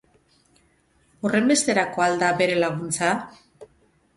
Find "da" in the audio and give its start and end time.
2.25-2.33